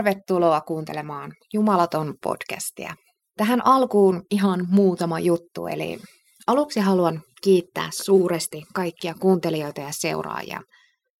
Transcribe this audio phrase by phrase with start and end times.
[0.00, 2.94] tervetuloa kuuntelemaan Jumalaton podcastia.
[3.36, 5.98] Tähän alkuun ihan muutama juttu, eli
[6.46, 10.60] aluksi haluan kiittää suuresti kaikkia kuuntelijoita ja seuraajia.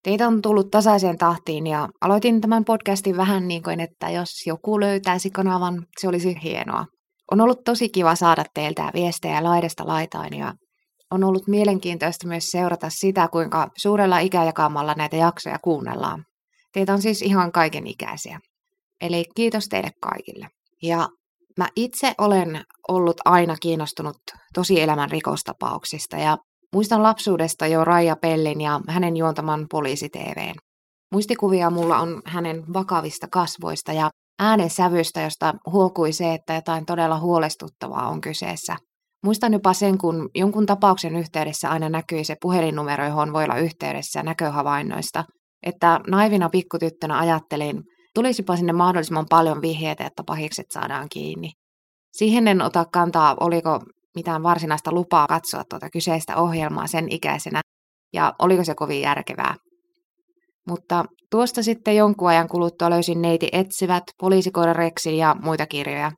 [0.05, 4.81] Teitä on tullut tasaiseen tahtiin ja aloitin tämän podcastin vähän niin kuin, että jos joku
[4.81, 6.85] löytäisi kanavan, se olisi hienoa.
[7.31, 10.55] On ollut tosi kiva saada teiltä viestejä laidasta laitain ja
[11.11, 16.25] on ollut mielenkiintoista myös seurata sitä, kuinka suurella ikäjakamalla näitä jaksoja kuunnellaan.
[16.73, 18.39] Teitä on siis ihan kaiken ikäisiä.
[19.01, 20.49] Eli kiitos teille kaikille.
[20.83, 21.09] Ja
[21.59, 24.17] mä itse olen ollut aina kiinnostunut
[24.55, 26.39] tosielämän rikostapauksista ja
[26.73, 30.55] muistan lapsuudesta jo Raija Pellin ja hänen juontaman poliisi TVn.
[31.13, 37.21] Muistikuvia mulla on hänen vakavista kasvoista ja äänen sävystä, josta huokui se, että jotain todella
[37.21, 38.77] huolestuttavaa on kyseessä.
[39.25, 44.23] Muistan jopa sen, kun jonkun tapauksen yhteydessä aina näkyi se puhelinnumero, johon voi olla yhteydessä
[44.23, 45.25] näköhavainnoista–
[45.63, 47.83] että naivina pikkutyttönä ajattelin,
[48.15, 51.53] tulisipa sinne mahdollisimman paljon vihjeitä, että pahikset saadaan kiinni.
[52.13, 53.81] Siihen en ota kantaa, oliko
[54.17, 57.61] mitään varsinaista lupaa katsoa tuota kyseistä ohjelmaa sen ikäisenä,
[58.13, 59.55] ja oliko se kovin järkevää.
[60.69, 66.13] Mutta tuosta sitten jonkun ajan kuluttua löysin neiti etsivät, poliisikoira Rexin ja muita kirjoja.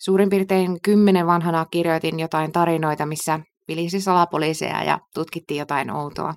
[0.00, 6.34] Suurin piirtein kymmenen vanhana kirjoitin jotain tarinoita, missä vilisi salapoliiseja ja tutkittiin jotain outoa.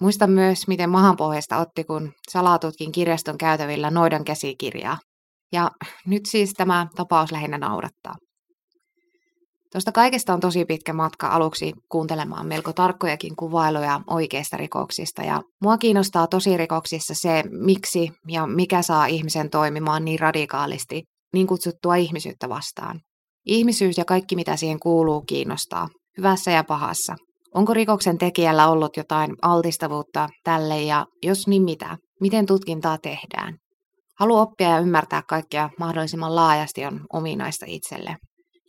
[0.00, 4.98] Muistan myös, miten mahanpohjasta otti, kun salatutkin kirjaston käytävillä noidan käsikirjaa.
[5.52, 5.70] Ja
[6.06, 8.14] nyt siis tämä tapaus lähinnä naurattaa.
[9.72, 15.22] Tuosta kaikesta on tosi pitkä matka aluksi kuuntelemaan melko tarkkojakin kuvailuja oikeista rikoksista.
[15.22, 21.02] Ja mua kiinnostaa tosi rikoksissa se, miksi ja mikä saa ihmisen toimimaan niin radikaalisti
[21.34, 23.00] niin kutsuttua ihmisyyttä vastaan.
[23.46, 25.88] Ihmisyys ja kaikki mitä siihen kuuluu kiinnostaa,
[26.18, 27.16] hyvässä ja pahassa–
[27.58, 31.96] Onko rikoksen tekijällä ollut jotain altistavuutta tälle ja jos niin mitä?
[32.20, 33.56] Miten tutkintaa tehdään?
[34.18, 38.16] Halu oppia ja ymmärtää kaikkea mahdollisimman laajasti on ominaista itselle.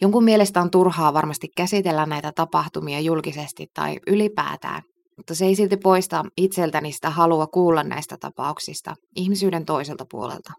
[0.01, 4.81] Jonkun mielestä on turhaa varmasti käsitellä näitä tapahtumia julkisesti tai ylipäätään,
[5.17, 10.53] mutta se ei silti poista itseltäni sitä halua kuulla näistä tapauksista ihmisyyden toiselta puolelta.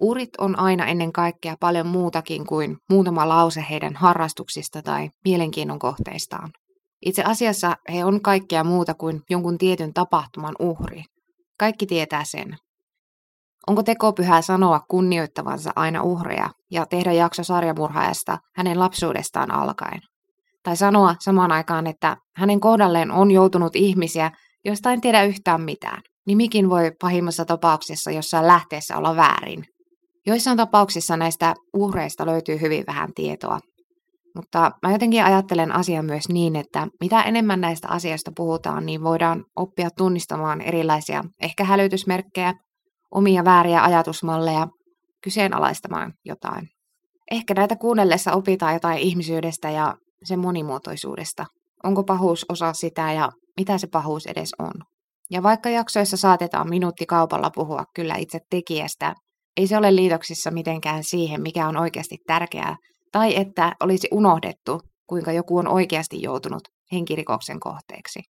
[0.00, 6.50] Urit on aina ennen kaikkea paljon muutakin kuin muutama lause heidän harrastuksista tai mielenkiinnon kohteistaan.
[7.06, 11.02] Itse asiassa he on kaikkea muuta kuin jonkun tietyn tapahtuman uhri.
[11.58, 12.56] Kaikki tietää sen.
[13.66, 20.00] Onko tekopyhää sanoa kunnioittavansa aina uhreja ja tehdä jakso sarjamurhaajasta hänen lapsuudestaan alkaen?
[20.62, 24.30] Tai sanoa samaan aikaan, että hänen kohdalleen on joutunut ihmisiä,
[24.64, 26.02] joista en tiedä yhtään mitään.
[26.26, 29.64] Nimikin voi pahimmassa tapauksessa jossain lähteessä olla väärin.
[30.26, 33.58] Joissain tapauksissa näistä uhreista löytyy hyvin vähän tietoa,
[34.36, 39.44] mutta mä jotenkin ajattelen asian myös niin, että mitä enemmän näistä asioista puhutaan, niin voidaan
[39.56, 42.54] oppia tunnistamaan erilaisia ehkä hälytysmerkkejä,
[43.14, 44.66] omia vääriä ajatusmalleja,
[45.22, 46.68] kyseenalaistamaan jotain.
[47.30, 51.46] Ehkä näitä kuunnellessa opitaan jotain ihmisyydestä ja sen monimuotoisuudesta.
[51.84, 54.72] Onko pahuus osa sitä ja mitä se pahuus edes on?
[55.30, 59.14] Ja vaikka jaksoissa saatetaan minuutti kaupalla puhua kyllä itse tekijästä,
[59.56, 62.76] ei se ole liitoksissa mitenkään siihen, mikä on oikeasti tärkeää
[63.12, 66.62] tai että olisi unohdettu, kuinka joku on oikeasti joutunut
[66.92, 68.20] henkirikoksen kohteeksi.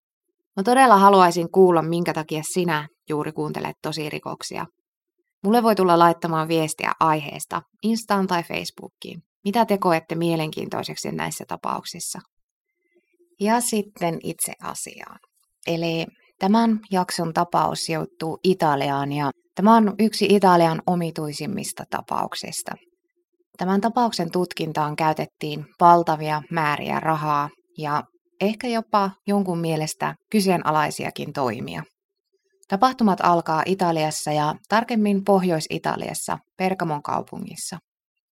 [0.56, 4.66] Mä todella haluaisin kuulla, minkä takia sinä juuri kuuntelet tosirikoksia.
[5.44, 9.22] Mulle voi tulla laittamaan viestiä aiheesta Instaan tai Facebookiin.
[9.44, 12.18] Mitä te koette mielenkiintoiseksi näissä tapauksissa?
[13.40, 15.18] Ja sitten itse asiaan.
[15.66, 16.06] Eli
[16.38, 22.72] tämän jakson tapaus sijoittuu Italiaan ja tämä on yksi Italian omituisimmista tapauksista.
[23.60, 27.48] Tämän tapauksen tutkintaan käytettiin valtavia määriä rahaa
[27.78, 28.02] ja
[28.40, 31.82] ehkä jopa jonkun mielestä kyseenalaisiakin toimia.
[32.68, 37.78] Tapahtumat alkaa Italiassa ja tarkemmin Pohjois-Italiassa, Pergamon kaupungissa.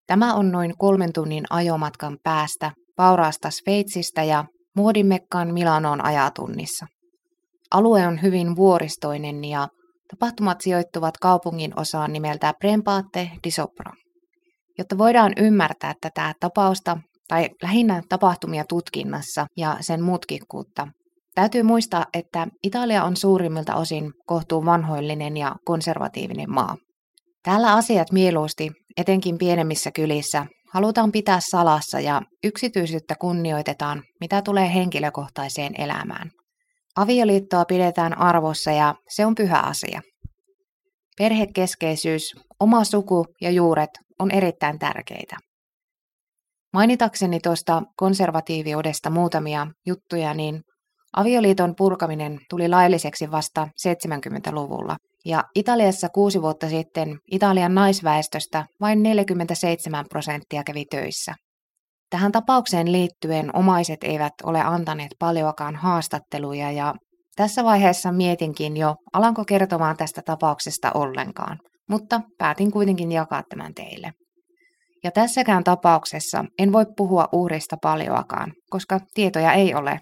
[0.07, 4.45] Tämä on noin kolmen tunnin ajomatkan päästä vauraasta Sveitsistä ja
[4.77, 6.87] muodimekkaan Milanoon ajatunnissa.
[7.71, 9.69] Alue on hyvin vuoristoinen ja
[10.11, 13.93] tapahtumat sijoittuvat kaupungin osaan nimeltä Prempate di Sopra.
[14.79, 20.89] Jotta voidaan ymmärtää tätä tapausta tai lähinnä tapahtumia tutkinnassa ja sen mutkikkuutta,
[21.35, 26.77] täytyy muistaa, että Italia on suurimmilta osin kohtuu vanhoillinen ja konservatiivinen maa.
[27.43, 35.73] Täällä asiat mieluusti, etenkin pienemmissä kylissä, halutaan pitää salassa ja yksityisyyttä kunnioitetaan, mitä tulee henkilökohtaiseen
[35.79, 36.31] elämään.
[36.97, 40.01] Avioliittoa pidetään arvossa ja se on pyhä asia.
[41.19, 42.23] Perhekeskeisyys,
[42.61, 45.37] oma suku ja juuret on erittäin tärkeitä.
[46.73, 50.63] Mainitakseni tuosta konservatiiviudesta muutamia juttuja, niin
[51.17, 60.05] avioliiton purkaminen tuli lailliseksi vasta 70-luvulla Ja Italiassa kuusi vuotta sitten Italian naisväestöstä vain 47
[60.09, 61.35] prosenttia kävi töissä.
[62.11, 66.95] Tähän tapaukseen liittyen omaiset eivät ole antaneet paljoakaan haastatteluja ja
[67.37, 74.13] tässä vaiheessa mietinkin jo, alanko kertomaan tästä tapauksesta ollenkaan, mutta päätin kuitenkin jakaa tämän teille.
[75.05, 79.99] Ja tässäkään tapauksessa en voi puhua uhrista paljoakaan, koska tietoja ei ole.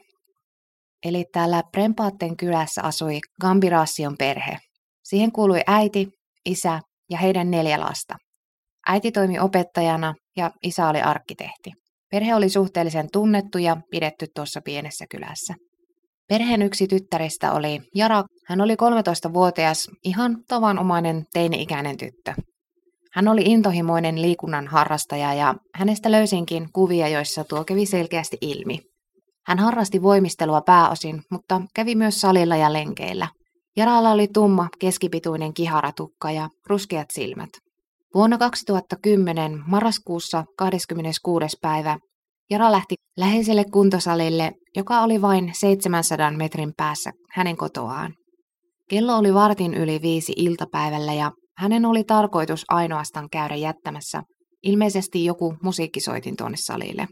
[1.04, 4.58] Eli täällä Prempaatten kylässä asui Gambirasion perhe.
[5.04, 6.08] Siihen kuului äiti,
[6.44, 8.14] isä ja heidän neljä lasta.
[8.88, 11.72] Äiti toimi opettajana ja isä oli arkkitehti.
[12.10, 15.54] Perhe oli suhteellisen tunnettu ja pidetty tuossa pienessä kylässä.
[16.28, 18.24] Perheen yksi tyttäristä oli Jara.
[18.46, 22.34] Hän oli 13-vuotias, ihan tavanomainen teini-ikäinen tyttö.
[23.12, 28.80] Hän oli intohimoinen liikunnan harrastaja ja hänestä löysinkin kuvia, joissa tuo kävi selkeästi ilmi.
[29.46, 33.28] Hän harrasti voimistelua pääosin, mutta kävi myös salilla ja lenkeillä.
[33.76, 37.50] Jaralla oli tumma, keskipituinen kiharatukka ja ruskeat silmät.
[38.14, 41.56] Vuonna 2010 marraskuussa 26.
[41.62, 41.98] päivä
[42.50, 48.14] Jara lähti läheiselle kuntosalille, joka oli vain 700 metrin päässä hänen kotoaan.
[48.90, 54.22] Kello oli vartin yli viisi iltapäivällä ja hänen oli tarkoitus ainoastaan käydä jättämässä
[54.62, 57.06] ilmeisesti joku musiikkisoitin tuonne salille.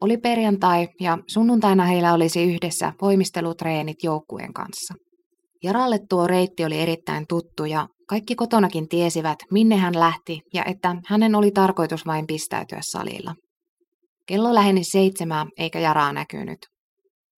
[0.00, 4.94] Oli perjantai ja sunnuntaina heillä olisi yhdessä voimistelutreenit joukkueen kanssa.
[5.62, 10.96] Jaralle tuo reitti oli erittäin tuttu ja kaikki kotonakin tiesivät, minne hän lähti ja että
[11.06, 13.34] hänen oli tarkoitus vain pistäytyä salilla.
[14.28, 16.58] Kello läheni seitsemää eikä Jaraa näkynyt.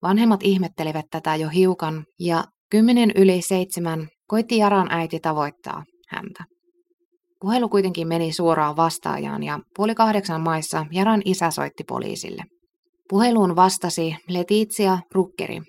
[0.02, 6.44] Vanhemmat ihmettelivät tätä jo hiukan ja kymmenen yli seitsemän koitti Jaran äiti tavoittaa häntä.
[7.40, 12.42] Puhelu kuitenkin meni suoraan vastaajaan ja puoli kahdeksan maissa Jaran isä soitti poliisille.
[13.08, 15.60] Puheluun vastasi Letizia Rukkeri.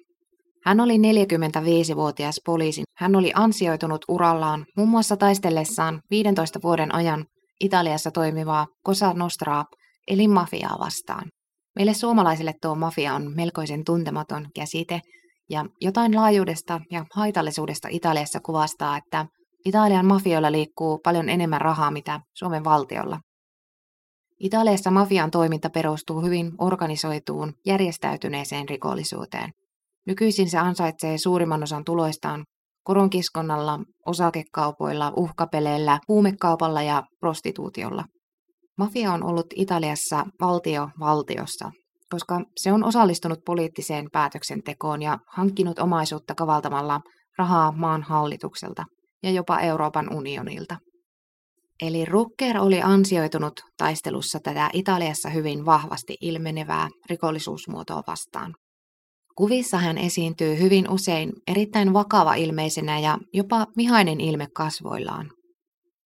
[0.66, 2.84] Hän oli 45-vuotias poliisi.
[2.98, 7.26] Hän oli ansioitunut urallaan muun muassa taistellessaan 15 vuoden ajan
[7.60, 9.66] Italiassa toimivaa Cosa Nostraa
[10.12, 11.30] eli mafiaa vastaan.
[11.76, 15.02] Meille suomalaisille tuo mafia on melkoisen tuntematon käsite,
[15.50, 19.26] ja jotain laajuudesta ja haitallisuudesta Italiassa kuvastaa, että
[19.66, 23.20] Italian mafioilla liikkuu paljon enemmän rahaa mitä Suomen valtiolla.
[24.40, 29.52] Italiassa mafian toiminta perustuu hyvin organisoituun, järjestäytyneeseen rikollisuuteen.
[30.08, 32.46] Nykyisin se ansaitsee suurimman osan tuloistaan
[32.84, 38.04] koronkiskonnalla, osakekaupoilla, uhkapeleillä, huumekaupalla ja prostituutiolla.
[38.82, 41.72] Mafia on ollut Italiassa valtio valtiossa,
[42.10, 47.02] koska se on osallistunut poliittiseen päätöksentekoon ja hankkinut omaisuutta kavaltamalla
[47.38, 48.84] rahaa maan hallitukselta
[49.24, 50.78] ja jopa Euroopan unionilta.
[51.82, 58.54] Eli Rucker oli ansioitunut taistelussa tätä Italiassa hyvin vahvasti ilmenevää rikollisuusmuotoa vastaan.
[59.38, 65.41] Kuvissa hän esiintyy hyvin usein erittäin vakava ilmeisenä ja jopa vihainen ilme kasvoillaan.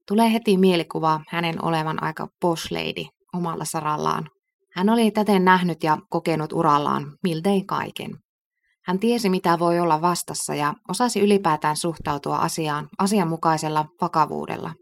[0.08, 2.28] Tulee heti mielikuva hänen olevan aika
[2.72, 4.30] lady omalla sarallaan.
[4.76, 8.12] Hän oli täten nähnyt ja kokenut urallaan miltei kaiken.
[8.86, 14.74] Hän tiesi, mitä voi olla vastassa ja osasi ylipäätään suhtautua asiaan asianmukaisella vakavuudella.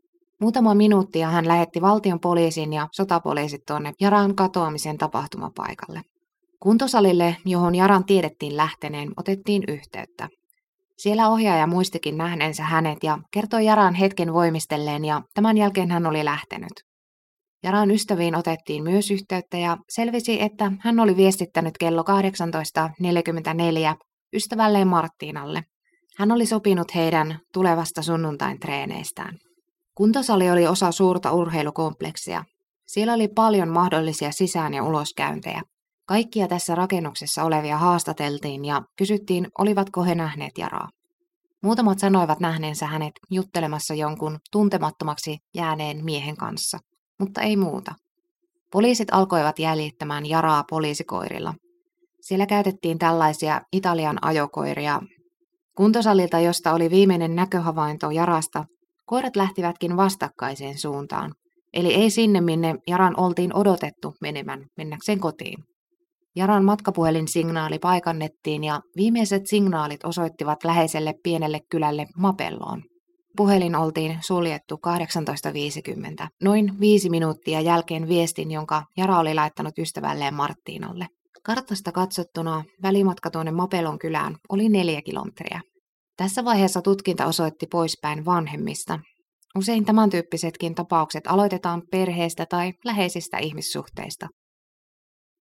[0.41, 6.01] Muutama minuutti ja hän lähetti valtion poliisin ja sotapoliisit tuonne Jaran katoamisen tapahtumapaikalle.
[6.59, 10.29] Kuntosalille, johon Jaran tiedettiin lähteneen, otettiin yhteyttä.
[10.97, 16.25] Siellä ohjaaja muistikin nähneensä hänet ja kertoi Jaran hetken voimistelleen ja tämän jälkeen hän oli
[16.25, 16.73] lähtenyt.
[17.63, 23.95] Jaran ystäviin otettiin myös yhteyttä ja selvisi, että hän oli viestittänyt kello 18.44
[24.35, 25.63] ystävälleen Marttinalle.
[26.17, 29.37] Hän oli sopinut heidän tulevasta sunnuntain treeneistään.
[29.97, 32.43] Kuntosali oli osa suurta urheilukompleksia.
[32.87, 35.61] Siellä oli paljon mahdollisia sisään- ja uloskäyntejä.
[36.07, 40.89] Kaikkia tässä rakennuksessa olevia haastateltiin ja kysyttiin, olivatko he nähneet Jaraa.
[41.63, 46.77] Muutamat sanoivat nähneensä hänet juttelemassa jonkun tuntemattomaksi jääneen miehen kanssa,
[47.19, 47.95] mutta ei muuta.
[48.71, 51.53] Poliisit alkoivat jäljittämään Jaraa poliisikoirilla.
[52.21, 55.01] Siellä käytettiin tällaisia Italian ajokoiria.
[55.77, 58.65] Kuntosalilta, josta oli viimeinen näköhavainto Jarasta,
[59.05, 61.33] koirat lähtivätkin vastakkaiseen suuntaan.
[61.73, 65.63] Eli ei sinne, minne Jaran oltiin odotettu menemään mennäkseen kotiin.
[66.35, 72.83] Jaran matkapuhelin signaali paikannettiin ja viimeiset signaalit osoittivat läheiselle pienelle kylälle Mapelloon.
[73.37, 74.79] Puhelin oltiin suljettu
[76.21, 81.07] 18.50, noin viisi minuuttia jälkeen viestin, jonka Jara oli laittanut ystävälleen Marttiinalle.
[81.43, 85.61] Kartasta katsottuna välimatka tuonne Mapelon kylään oli neljä kilometriä.
[86.17, 88.99] Tässä vaiheessa tutkinta osoitti poispäin vanhemmista.
[89.57, 94.27] Usein tämän tyyppisetkin tapaukset aloitetaan perheestä tai läheisistä ihmissuhteista.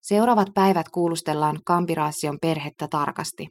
[0.03, 3.47] Seuraavat päivät kuulustellaan Kampiraation perhettä tarkasti.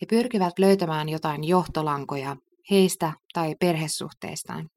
[0.00, 2.36] He pyrkivät löytämään jotain johtolankoja,
[2.70, 4.68] heistä tai perhesuhteistaan.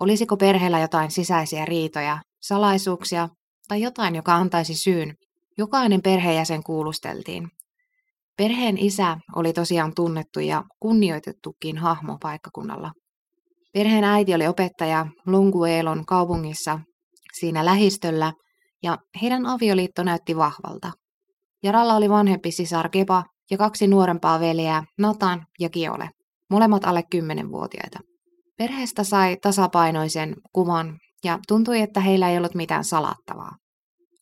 [0.00, 3.28] Olisiko perheellä jotain sisäisiä riitoja, salaisuuksia
[3.68, 5.14] tai jotain, joka antaisi syyn.
[5.58, 7.48] Jokainen perheenjäsen kuulusteltiin.
[8.36, 12.92] Perheen isä oli tosiaan tunnettu ja kunnioitettukin hahmo paikkakunnalla.
[13.72, 16.80] Perheen äiti oli opettaja Lunguelon kaupungissa
[17.38, 18.32] siinä lähistöllä
[18.84, 20.92] ja heidän avioliitto näytti vahvalta.
[21.62, 26.10] Jaralla oli vanhempi sisar Kepa ja kaksi nuorempaa veljeä, Natan ja Kiole,
[26.50, 27.98] molemmat alle 10-vuotiaita.
[28.58, 33.56] Perheestä sai tasapainoisen kuvan ja tuntui, että heillä ei ollut mitään salattavaa.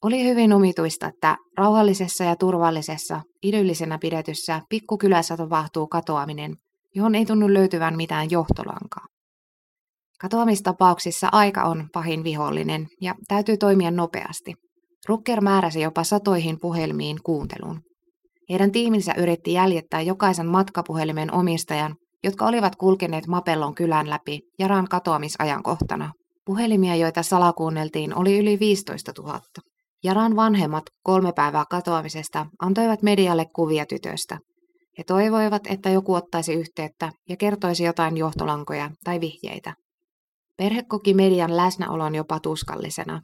[0.03, 6.57] Oli hyvin omituista, että rauhallisessa ja turvallisessa, idyllisenä pidetyssä pikkukylässä tapahtuu katoaminen,
[6.95, 9.07] johon ei tunnu löytyvän mitään johtolankaa.
[10.23, 14.55] Katoamistapauksissa aika on pahin vihollinen ja täytyy toimia nopeasti.
[15.09, 17.81] Rucker määräsi jopa satoihin puhelmiin kuunteluun.
[18.51, 26.13] Heidän tiiminsä yritti jäljittää jokaisen matkapuhelimen omistajan, jotka olivat kulkeneet Mapellon kylän läpi Jaran katoamisajankohtana.
[26.47, 29.41] Puhelimia, joita salakuunneltiin, oli yli 15 000.
[30.05, 34.39] Jaran vanhemmat kolme päivää katoamisesta antoivat medialle kuvia tytöstä.
[34.99, 39.82] He toivoivat, että joku ottaisi yhteyttä ja kertoisi jotain johtolankoja tai vihjeitä.
[40.63, 43.21] Perhe koki median läsnäolon jopa tuskallisena.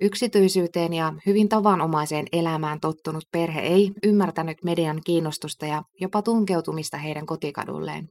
[0.00, 7.26] Yksityisyyteen ja hyvin tavanomaiseen elämään tottunut perhe ei ymmärtänyt median kiinnostusta ja jopa tunkeutumista heidän
[7.26, 8.08] kotikadulleen.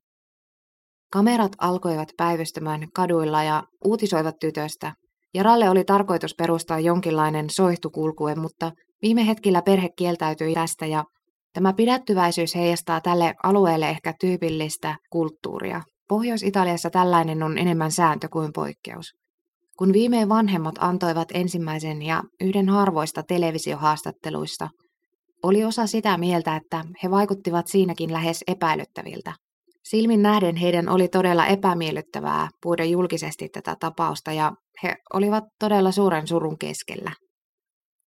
[1.12, 4.94] Kamerat alkoivat päivystämään kaduilla ja uutisoivat tytöstä.
[5.34, 8.72] Jaralle oli tarkoitus perustaa jonkinlainen soihtukulkue, mutta
[9.02, 11.04] viime hetkillä perhe kieltäytyi tästä ja
[11.54, 15.82] tämä pidättyväisyys heijastaa tälle alueelle ehkä tyypillistä kulttuuria.
[16.08, 19.14] Pohjois-Italiassa tällainen on enemmän sääntö kuin poikkeus.
[19.78, 24.70] Kun viimein vanhemmat antoivat ensimmäisen ja yhden harvoista televisiohaastatteluista,
[25.44, 29.34] oli osa sitä mieltä, että he vaikuttivat siinäkin lähes epäilyttäviltä.
[29.84, 34.52] Silmin nähden heidän oli todella epämiellyttävää puhuda julkisesti tätä tapausta ja
[34.84, 37.12] he olivat todella suuren surun keskellä.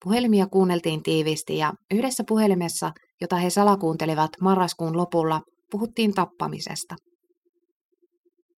[0.04, 6.94] Puhelimia kuunneltiin tiivisti ja yhdessä puhelimessa, jota he salakuuntelivat marraskuun lopulla, puhuttiin tappamisesta.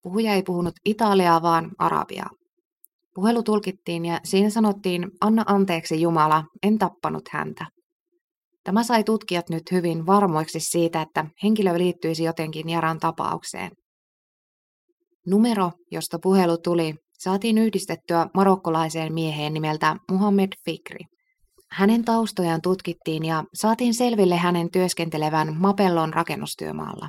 [0.07, 2.31] Puhuja ei puhunut Italiaa, vaan Arabiaa.
[3.15, 7.67] Puhelu tulkittiin ja siinä sanottiin, anna anteeksi Jumala, en tappanut häntä.
[8.65, 13.71] Tämä sai tutkijat nyt hyvin varmoiksi siitä, että henkilö liittyisi jotenkin Jaran tapaukseen.
[15.27, 21.05] Numero, josta puhelu tuli, saatiin yhdistettyä marokkolaiseen mieheen nimeltä Muhammed Fikri.
[21.71, 27.09] Hänen taustojaan tutkittiin ja saatiin selville hänen työskentelevän Mapellon rakennustyömaalla.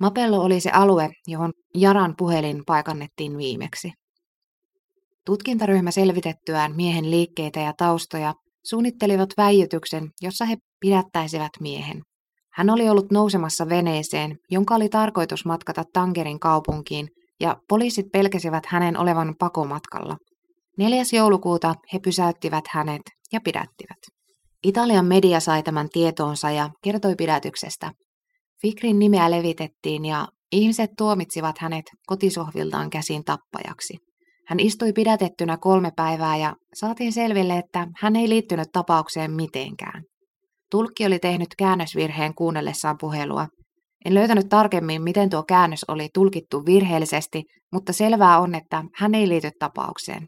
[0.00, 3.92] Mapello oli se alue, johon Jaran puhelin paikannettiin viimeksi.
[5.26, 8.34] Tutkintaryhmä selvitettyään miehen liikkeitä ja taustoja
[8.66, 12.02] suunnittelivat väijytyksen, jossa he pidättäisivät miehen.
[12.52, 17.08] Hän oli ollut nousemassa veneeseen, jonka oli tarkoitus matkata Tangerin kaupunkiin,
[17.40, 20.16] ja poliisit pelkäsivät hänen olevan pakomatkalla.
[20.78, 21.02] 4.
[21.12, 23.98] joulukuuta he pysäyttivät hänet ja pidättivät.
[24.64, 27.90] Italian media sai tämän tietoonsa ja kertoi pidätyksestä.
[28.62, 33.96] Fikrin nimeä levitettiin ja ihmiset tuomitsivat hänet kotisohviltaan käsin tappajaksi.
[34.46, 40.02] Hän istui pidätettynä kolme päivää ja saatiin selville, että hän ei liittynyt tapaukseen mitenkään.
[40.70, 43.46] Tulkki oli tehnyt käännösvirheen kuunnellessaan puhelua.
[44.04, 49.28] En löytänyt tarkemmin, miten tuo käännös oli tulkittu virheellisesti, mutta selvää on, että hän ei
[49.28, 50.26] liity tapaukseen.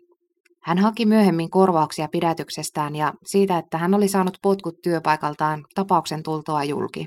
[0.62, 6.64] Hän haki myöhemmin korvauksia pidätyksestään ja siitä, että hän oli saanut potkut työpaikaltaan tapauksen tultoa
[6.64, 7.06] julki.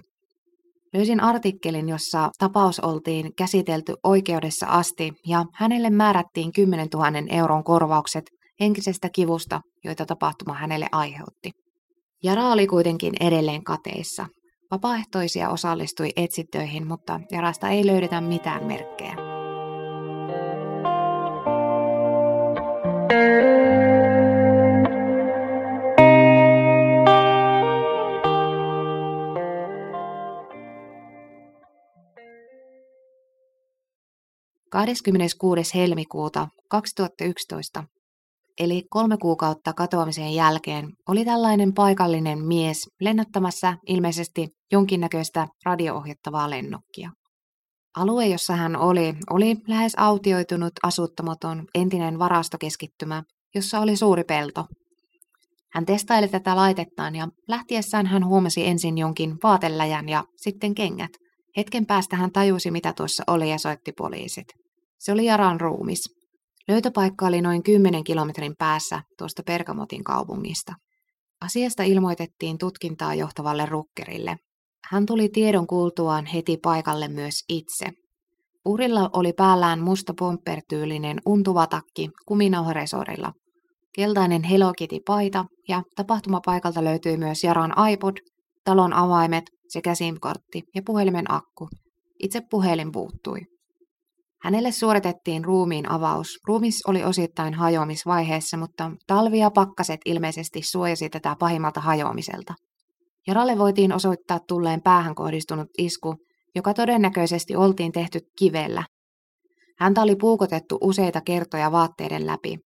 [0.93, 8.23] Löysin artikkelin, jossa tapaus oltiin käsitelty oikeudessa asti ja hänelle määrättiin 10 000 euron korvaukset
[8.59, 11.51] henkisestä kivusta, joita tapahtuma hänelle aiheutti.
[12.23, 14.25] Jara oli kuitenkin edelleen kateissa.
[14.71, 19.15] Vapaaehtoisia osallistui etsitöihin, mutta Jarasta ei löydetä mitään merkkejä.
[34.71, 35.75] 26.
[35.75, 37.83] helmikuuta 2011,
[38.59, 47.11] eli kolme kuukautta katoamisen jälkeen, oli tällainen paikallinen mies lennättämässä ilmeisesti jonkinnäköistä radioohjattavaa lennokkia.
[47.97, 53.23] Alue, jossa hän oli, oli lähes autioitunut asuttamaton entinen varastokeskittymä,
[53.55, 54.65] jossa oli suuri pelto.
[55.73, 61.11] Hän testaili tätä laitettaan ja lähtiessään hän huomasi ensin jonkin vaateläjän ja sitten kengät.
[61.57, 64.60] Hetken päästä hän tajusi, mitä tuossa oli ja soitti poliisit.
[65.01, 66.03] Se oli Jaran ruumis.
[66.67, 70.73] Löytöpaikka oli noin 10 kilometrin päässä tuosta Pergamotin kaupungista.
[71.41, 74.37] Asiasta ilmoitettiin tutkintaa johtavalle rukkerille.
[74.89, 77.85] Hän tuli tiedon kuultuaan heti paikalle myös itse.
[78.65, 83.33] Uhrilla oli päällään musta pompertyylinen untuva takki kuminauharesorilla,
[83.95, 88.17] keltainen Hello Kitty-paita ja tapahtumapaikalta löytyi myös Jaran iPod,
[88.63, 91.69] talon avaimet sekä SIM-kortti ja puhelimen akku.
[92.23, 93.50] Itse puhelin puuttui.
[94.43, 96.39] Hänelle suoritettiin ruumiin avaus.
[96.47, 102.53] Ruumis oli osittain hajoamisvaiheessa, mutta talvi ja pakkaset ilmeisesti suojasi tätä pahimmalta hajoamiselta.
[103.27, 106.15] Jaralle voitiin osoittaa tulleen päähän kohdistunut isku,
[106.55, 108.83] joka todennäköisesti oltiin tehty kivellä.
[109.79, 112.57] Häntä oli puukotettu useita kertoja vaatteiden läpi.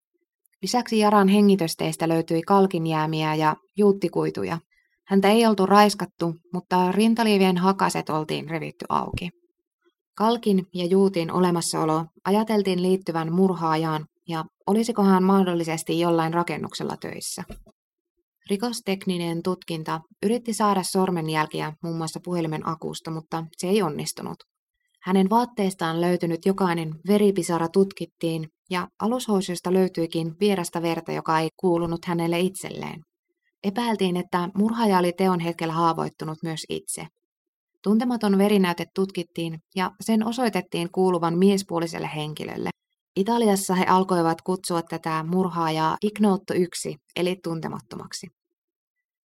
[0.61, 4.57] Lisäksi Jaran hengitysteistä löytyi kalkinjäämiä ja juuttikuituja.
[5.07, 9.29] Häntä ei oltu raiskattu, mutta rintaliivien hakaset oltiin revitty auki.
[10.15, 17.43] Kalkin ja Juutin olemassaolo ajateltiin liittyvän murhaajaan ja olisiko hän mahdollisesti jollain rakennuksella töissä.
[18.49, 24.37] Rikostekninen tutkinta yritti saada sormenjälkiä muun muassa puhelimen akusta, mutta se ei onnistunut.
[25.01, 32.39] Hänen vaatteistaan löytynyt jokainen veripisara tutkittiin ja alushousuista löytyikin vierasta verta, joka ei kuulunut hänelle
[32.39, 33.01] itselleen.
[33.63, 37.07] Epäiltiin, että murhaaja oli teon hetkellä haavoittunut myös itse.
[37.85, 42.69] Tuntematon verinäyte tutkittiin ja sen osoitettiin kuuluvan miespuoliselle henkilölle.
[43.15, 48.27] Italiassa he alkoivat kutsua tätä murhaajaa Ignoto 1, eli tuntemattomaksi.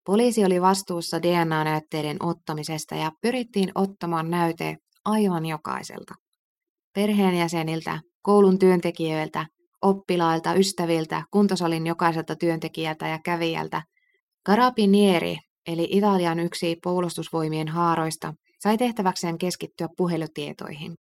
[0.06, 6.14] Poliisi oli vastuussa DNA-näytteiden ottamisesta ja pyrittiin ottamaan näyte aivan jokaiselta.
[6.94, 9.46] Perheenjäseniltä, koulun työntekijöiltä,
[9.82, 13.82] oppilailta, ystäviltä, kuntosalin jokaiselta työntekijältä ja kävijältä.
[14.48, 15.36] Carabinieri,
[15.66, 20.94] eli Italian yksi puolustusvoimien haaroista, sai tehtäväkseen keskittyä puhelutietoihin.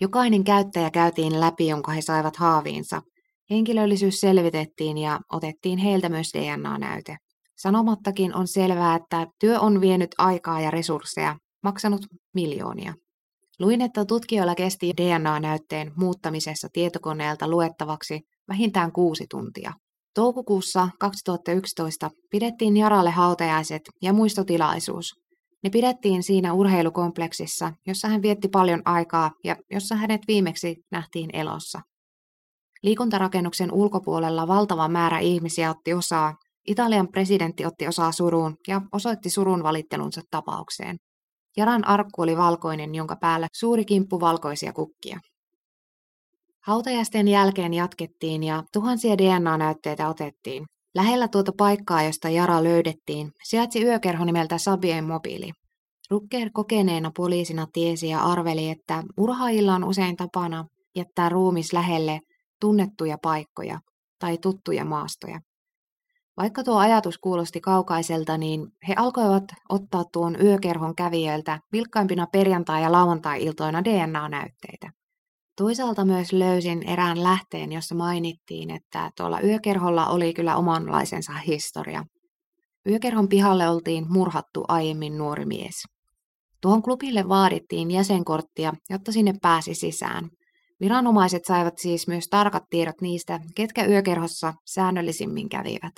[0.00, 3.02] Jokainen käyttäjä käytiin läpi, jonka he saivat haaviinsa.
[3.50, 7.16] Henkilöllisyys selvitettiin ja otettiin heiltä myös DNA-näyte.
[7.56, 12.00] Sanomattakin on selvää, että työ on vienyt aikaa ja resursseja, maksanut
[12.34, 12.94] miljoonia.
[13.58, 19.72] Luin, että tutkijoilla kesti DNA-näytteen muuttamisessa tietokoneelta luettavaksi vähintään kuusi tuntia.
[20.14, 25.14] Toukokuussa 2011 pidettiin Jaralle hautajaiset ja muistotilaisuus,
[25.64, 31.80] ne pidettiin siinä urheilukompleksissa, jossa hän vietti paljon aikaa ja jossa hänet viimeksi nähtiin elossa.
[32.82, 36.34] Liikuntarakennuksen ulkopuolella valtava määrä ihmisiä otti osaa.
[36.66, 40.96] Italian presidentti otti osaa suruun ja osoitti surun valittelunsa tapaukseen.
[41.56, 45.20] Jaran arkku oli valkoinen, jonka päällä suuri kimppu valkoisia kukkia.
[46.66, 50.64] Hautajaisten jälkeen jatkettiin ja tuhansia DNA-näytteitä otettiin.
[50.94, 55.50] Lähellä tuota paikkaa, josta Jara löydettiin, sijaitsi yökerho nimeltä Sabien mobiili.
[56.10, 60.64] Rucker kokeneena poliisina tiesi ja arveli, että urhaajilla on usein tapana
[60.96, 62.20] jättää ruumis lähelle
[62.60, 63.80] tunnettuja paikkoja
[64.18, 65.40] tai tuttuja maastoja.
[66.36, 72.92] Vaikka tuo ajatus kuulosti kaukaiselta, niin he alkoivat ottaa tuon yökerhon kävijöiltä vilkkaimpina perjantai- ja
[72.92, 74.97] lauantai-iltoina DNA-näytteitä.
[75.58, 82.04] Toisaalta myös löysin erään lähteen, jossa mainittiin, että tuolla yökerholla oli kyllä omanlaisensa historia.
[82.88, 85.74] Yökerhon pihalle oltiin murhattu aiemmin nuori mies.
[86.62, 90.28] Tuohon klubille vaadittiin jäsenkorttia, jotta sinne pääsi sisään.
[90.80, 95.92] Viranomaiset saivat siis myös tarkat tiedot niistä, ketkä yökerhossa säännöllisimmin kävivät.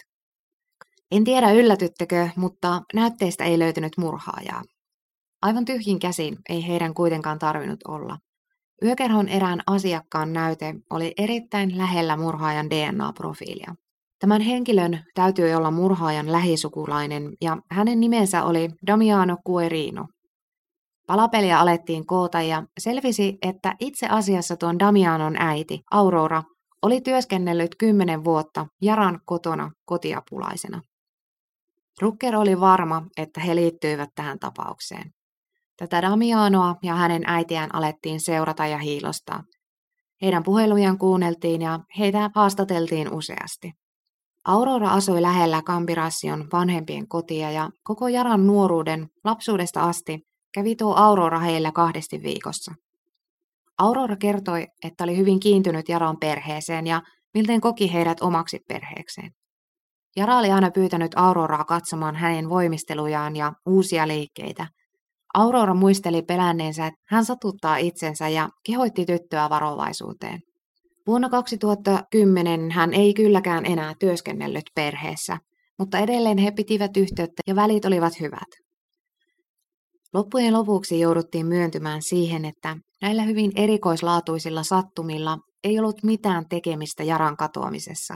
[1.10, 4.62] En tiedä yllätyttekö, mutta näytteistä ei löytynyt murhaajaa.
[5.42, 8.18] Aivan tyhjin käsin ei heidän kuitenkaan tarvinnut olla.
[8.84, 13.74] Yökerhon erään asiakkaan näyte oli erittäin lähellä murhaajan DNA-profiilia.
[14.18, 20.06] Tämän henkilön täytyy olla murhaajan lähisukulainen ja hänen nimensä oli Damiano Guerino.
[21.06, 26.42] Palapeliä alettiin koota ja selvisi, että itse asiassa tuon Damianon äiti, Aurora,
[26.82, 30.82] oli työskennellyt kymmenen vuotta Jaran kotona kotiapulaisena.
[32.00, 35.12] Rucker oli varma, että he liittyivät tähän tapaukseen.
[35.80, 39.42] Tätä Damianoa ja hänen äitiään alettiin seurata ja hiilostaa.
[40.22, 43.72] Heidän puhelujaan kuunneltiin ja heitä haastateltiin useasti.
[44.44, 50.18] Aurora asui lähellä Kampirasion vanhempien kotia ja koko Jaran nuoruuden lapsuudesta asti
[50.54, 52.72] kävi tuo Aurora heillä kahdesti viikossa.
[53.78, 57.02] Aurora kertoi, että oli hyvin kiintynyt Jaran perheeseen ja
[57.34, 59.30] milten koki heidät omaksi perheekseen.
[60.16, 64.66] Jara oli aina pyytänyt Auroraa katsomaan hänen voimistelujaan ja uusia liikkeitä–
[65.34, 70.40] Aurora muisteli pelänneensä, että hän satuttaa itsensä ja kehoitti tyttöä varovaisuuteen.
[71.06, 75.38] Vuonna 2010 hän ei kylläkään enää työskennellyt perheessä,
[75.78, 78.48] mutta edelleen he pitivät yhteyttä ja välit olivat hyvät.
[80.14, 87.36] Loppujen lopuksi jouduttiin myöntymään siihen, että näillä hyvin erikoislaatuisilla sattumilla ei ollut mitään tekemistä Jaran
[87.36, 88.14] katoamisessa.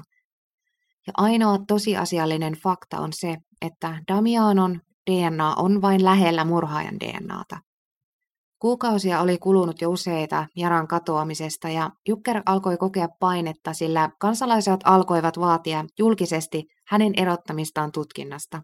[1.06, 7.58] Ja ainoa tosiasiallinen fakta on se, että Damianon DNA on vain lähellä murhaajan DNAta.
[8.58, 15.38] Kuukausia oli kulunut jo useita Jaran katoamisesta ja Jukker alkoi kokea painetta, sillä kansalaiset alkoivat
[15.38, 18.62] vaatia julkisesti hänen erottamistaan tutkinnasta.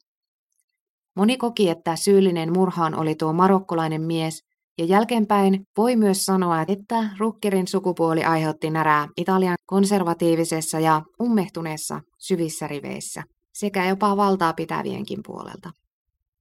[1.16, 4.40] Moni koki, että syyllinen murhaan oli tuo marokkolainen mies,
[4.78, 12.68] ja jälkeenpäin voi myös sanoa, että Rukkerin sukupuoli aiheutti närää Italian konservatiivisessa ja ummehtuneessa syvissä
[12.68, 13.22] riveissä,
[13.54, 15.70] sekä jopa valtaa pitävienkin puolelta.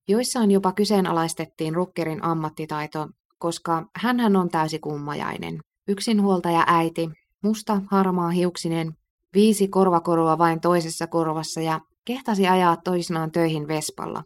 [0.09, 5.59] Joissain jopa kyseenalaistettiin Rukkerin ammattitaito, koska hän on täysi kummajainen.
[5.87, 7.09] Yksinhuoltaja äiti,
[7.43, 8.93] musta harmaa hiuksinen,
[9.33, 14.23] viisi korvakorua vain toisessa korvassa ja kehtasi ajaa toisinaan töihin Vespalla.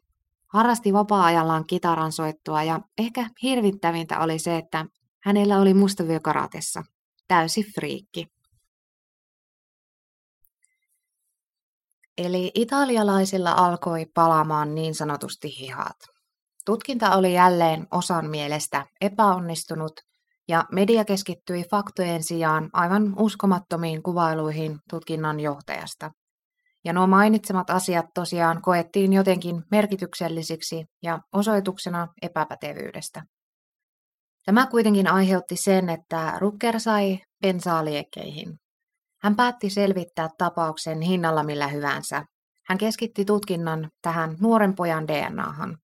[0.48, 4.86] Harrasti vapaa-ajallaan kitaran soittoa ja ehkä hirvittävintä oli se, että
[5.24, 6.84] hänellä oli mustavyö karatessa.
[7.28, 8.28] Täysi friikki.
[12.18, 15.98] Eli italialaisilla alkoi palaamaan niin sanotusti hihat.
[16.66, 19.94] Tutkinta oli jälleen osan mielestä epäonnistunut
[20.48, 26.12] ja media keskittyi faktojen sijaan aivan uskomattomiin kuvailuihin tutkinnan johtajasta.
[26.86, 33.24] Ja nuo mainitsemat asiat tosiaan koettiin jotenkin merkityksellisiksi ja osoituksena epäpätevyydestä.
[34.46, 38.63] Tämä kuitenkin aiheutti sen, että Rucker sai bensaa liekkeihin.
[39.24, 42.26] Hän päätti selvittää tapauksen hinnalla millä hyvänsä.
[42.66, 45.78] Hän keskitti tutkinnan tähän nuoren pojan DNAhan.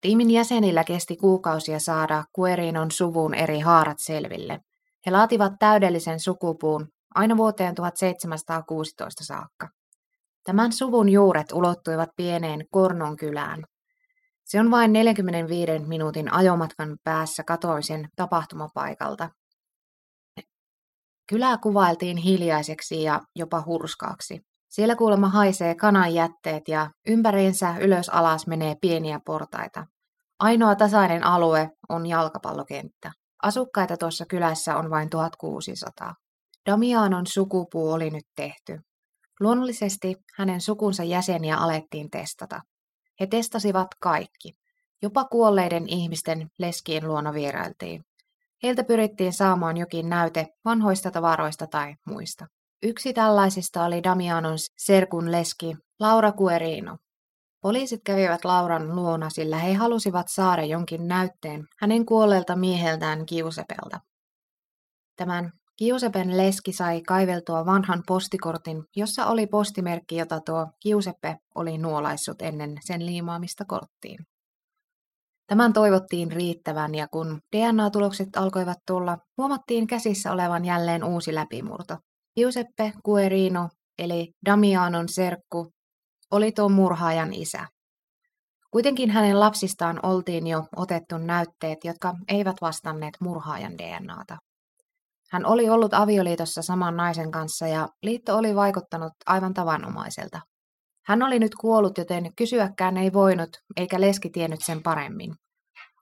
[0.00, 4.60] Tiimin jäsenillä kesti kuukausia saada Kuerinon suvun eri haarat selville.
[5.06, 9.68] He laativat täydellisen sukupuun aina vuoteen 1716 saakka.
[10.44, 13.64] Tämän suvun juuret ulottuivat pieneen Kornon kylään.
[14.44, 19.30] Se on vain 45 minuutin ajomatkan päässä katoisen tapahtumapaikalta.
[21.28, 24.40] Kylää kuvailtiin hiljaiseksi ja jopa hurskaaksi.
[24.68, 29.86] Siellä kuulemma haisee kanan jätteet ja ympäriinsä ylös alas menee pieniä portaita.
[30.38, 33.12] Ainoa tasainen alue on jalkapallokenttä.
[33.42, 36.14] Asukkaita tuossa kylässä on vain 1600.
[36.70, 38.78] Damianon sukupuu oli nyt tehty.
[39.40, 42.60] Luonnollisesti hänen sukunsa jäseniä alettiin testata.
[43.20, 44.52] He testasivat kaikki.
[45.02, 48.04] Jopa kuolleiden ihmisten leskien luona vierailtiin.
[48.62, 52.46] Heiltä pyrittiin saamaan jokin näyte vanhoista tavaroista tai muista.
[52.82, 56.96] Yksi tällaisista oli Damianon serkun leski Laura Guerino.
[57.62, 64.00] Poliisit kävivät Lauran luona, sillä he halusivat saada jonkin näytteen hänen kuolleelta mieheltään Kiusepelta.
[65.16, 72.42] Tämän Kiusepen leski sai kaiveltua vanhan postikortin, jossa oli postimerkki, jota tuo Kiuseppe oli nuolaissut
[72.42, 74.18] ennen sen liimaamista korttiin.
[75.46, 81.96] Tämän toivottiin riittävän ja kun DNA-tulokset alkoivat tulla, huomattiin käsissä olevan jälleen uusi läpimurto.
[82.36, 85.70] Giuseppe Guerino, eli Damianon serkku,
[86.30, 87.66] oli tuon murhaajan isä.
[88.70, 94.36] Kuitenkin hänen lapsistaan oltiin jo otettu näytteet, jotka eivät vastanneet murhaajan DNAta.
[95.30, 100.40] Hän oli ollut avioliitossa saman naisen kanssa ja liitto oli vaikuttanut aivan tavanomaiselta.
[101.06, 105.34] Hän oli nyt kuollut, joten kysyäkään ei voinut, eikä leski tiennyt sen paremmin.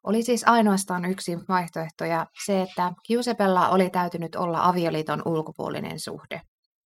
[0.06, 6.40] Oli siis ainoastaan yksi vaihtoehto ja se, että Giuseppella oli täytynyt olla avioliiton ulkopuolinen suhde.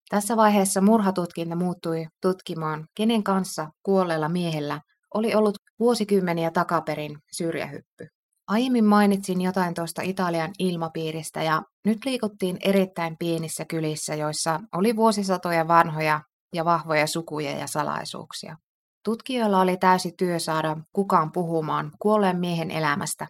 [0.09, 4.81] Tässä vaiheessa murhatutkinta muuttui tutkimaan, kenen kanssa kuolleella miehellä
[5.15, 8.07] oli ollut vuosikymmeniä takaperin syrjähyppy.
[8.49, 15.69] Aiemmin mainitsin jotain tuosta Italian ilmapiiristä ja nyt liikuttiin erittäin pienissä kylissä, joissa oli vuosisatoja
[15.69, 16.21] vanhoja
[16.55, 18.57] ja vahvoja sukuja ja salaisuuksia.
[19.05, 23.27] Tutkijoilla oli täysi työ saada kukaan puhumaan kuolleen miehen elämästä,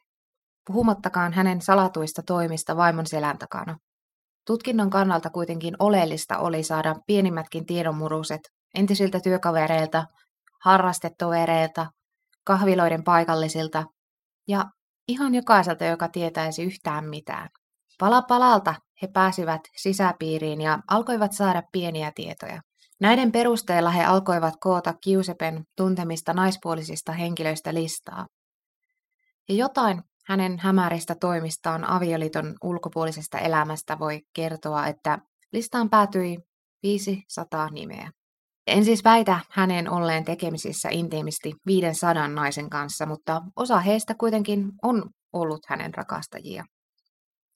[0.66, 3.76] puhumattakaan hänen salatuista toimista vaimon selän takana.
[4.46, 8.40] Tutkinnon kannalta kuitenkin oleellista oli saada pienimmätkin tiedonmuruset
[8.74, 10.04] entisiltä työkavereilta,
[10.64, 11.86] harrastetovereilta,
[12.44, 13.84] kahviloiden paikallisilta
[14.48, 14.64] ja
[15.08, 17.48] ihan jokaiselta, joka tietäisi yhtään mitään.
[17.98, 22.60] Pala palalta he pääsivät sisäpiiriin ja alkoivat saada pieniä tietoja.
[23.00, 28.26] Näiden perusteella he alkoivat koota Kiusepen tuntemista naispuolisista henkilöistä listaa.
[29.48, 35.18] Ja jotain hänen hämäristä toimistaan avioliiton ulkopuolisesta elämästä voi kertoa, että
[35.52, 36.38] listaan päätyi
[36.82, 38.10] 500 nimeä.
[38.66, 45.10] En siis väitä hänen olleen tekemisissä intiimisti 500 naisen kanssa, mutta osa heistä kuitenkin on
[45.32, 46.64] ollut hänen rakastajia.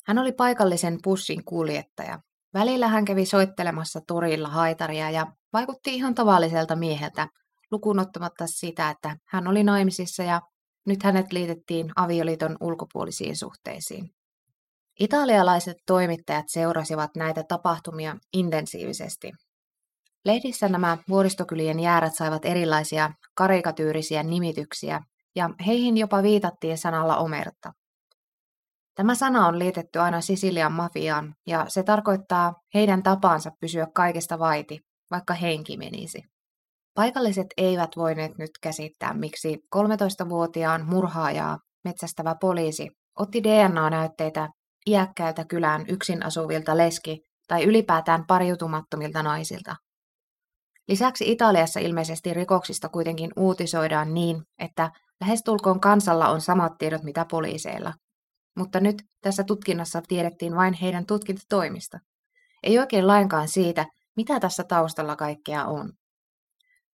[0.07, 2.19] Hän oli paikallisen pussin kuljettaja.
[2.55, 7.29] Välillä hän kävi soittelemassa torilla haitaria ja vaikutti ihan tavalliselta mieheltä,
[7.71, 10.41] lukunottamatta sitä, että hän oli naimisissa ja
[10.87, 14.11] nyt hänet liitettiin avioliiton ulkopuolisiin suhteisiin.
[15.01, 19.33] Italialaiset toimittajat seurasivat näitä tapahtumia intensiivisesti.
[20.25, 25.01] Lehdissä nämä vuoristokylien jäärät saivat erilaisia karikatyyrisiä nimityksiä,
[25.37, 27.73] ja heihin jopa viitattiin sanalla omerta.
[28.99, 34.79] Tämä sana on liitetty aina Sisilian mafiaan ja se tarkoittaa heidän tapaansa pysyä kaikesta vaiti,
[35.11, 36.23] vaikka henki menisi.
[36.95, 44.49] Paikalliset eivät voineet nyt käsittää, miksi 13-vuotiaan murhaajaa metsästävä poliisi otti DNA-näytteitä
[44.87, 49.77] iäkkäiltä kylään yksin asuvilta leski- tai ylipäätään pariutumattomilta naisilta.
[50.89, 57.93] Lisäksi Italiassa ilmeisesti rikoksista kuitenkin uutisoidaan niin, että lähestulkoon kansalla on samat tiedot mitä poliiseilla.
[58.59, 61.99] Mutta nyt tässä tutkinnassa tiedettiin vain heidän tutkintatoimista.
[62.63, 65.93] Ei oikein lainkaan siitä, mitä tässä taustalla kaikkea on.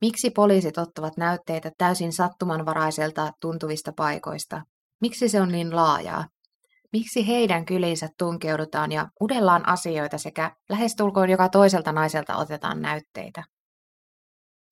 [0.01, 4.63] Miksi poliisit ottavat näytteitä täysin sattumanvaraiselta tuntuvista paikoista?
[5.01, 6.25] Miksi se on niin laajaa?
[6.93, 13.45] Miksi heidän kylinsä tunkeudutaan ja udellaan asioita sekä lähestulkoon joka toiselta naiselta otetaan näytteitä?